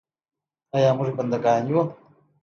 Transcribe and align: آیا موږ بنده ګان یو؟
آیا 0.75 0.91
موږ 0.97 1.09
بنده 1.17 1.37
ګان 1.43 1.63
یو؟ 1.69 1.81